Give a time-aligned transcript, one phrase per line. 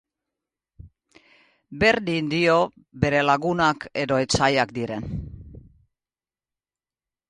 [1.83, 2.57] Berdin dio
[3.05, 5.11] bere lagunak edo etsaiak diren.